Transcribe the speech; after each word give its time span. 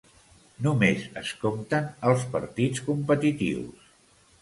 Només 0.67 1.03
es 1.21 1.35
compten 1.45 1.87
els 2.13 2.27
partits 2.35 2.85
competitius. 2.91 3.91